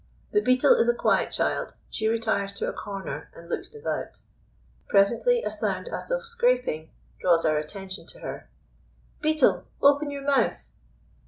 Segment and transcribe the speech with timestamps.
[0.31, 1.75] The Beetle is a quiet child.
[1.91, 4.17] She retires to a corner and looks devout.
[4.87, 6.89] Presently a sound as of scraping
[7.19, 8.49] draws our attention to her.
[9.21, 9.63] "Beetle!
[9.79, 10.69] Open your mouth!"